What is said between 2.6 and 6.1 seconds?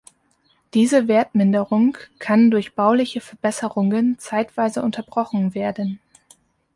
bauliche Verbesserungen zeitweise unterbrochen werden.